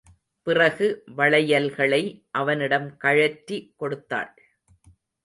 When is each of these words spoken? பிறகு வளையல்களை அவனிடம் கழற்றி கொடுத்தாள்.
பிறகு 0.47 1.03
வளையல்களை 1.15 1.99
அவனிடம் 2.31 2.97
கழற்றி 2.97 3.59
கொடுத்தாள். 3.75 4.31